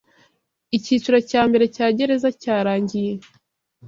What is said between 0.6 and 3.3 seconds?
Icyiciro cya mbere cya gereza cyarangiye